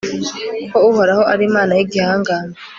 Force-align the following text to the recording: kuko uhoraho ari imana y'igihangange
kuko 0.69 0.77
uhoraho 0.91 1.23
ari 1.33 1.43
imana 1.49 1.71
y'igihangange 1.77 2.57